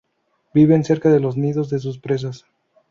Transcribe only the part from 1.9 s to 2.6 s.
presas.